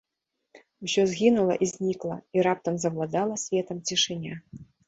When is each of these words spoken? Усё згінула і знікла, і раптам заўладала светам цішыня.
Усё 0.87 1.03
згінула 1.11 1.57
і 1.67 1.69
знікла, 1.73 2.17
і 2.39 2.47
раптам 2.49 2.75
заўладала 2.87 3.39
светам 3.47 3.77
цішыня. 3.91 4.33